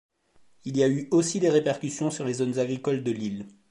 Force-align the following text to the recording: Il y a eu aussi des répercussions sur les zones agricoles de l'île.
Il 0.65 0.77
y 0.77 0.83
a 0.83 0.87
eu 0.89 1.07
aussi 1.11 1.39
des 1.39 1.51
répercussions 1.51 2.09
sur 2.09 2.25
les 2.25 2.33
zones 2.33 2.57
agricoles 2.57 3.03
de 3.03 3.11
l'île. 3.11 3.45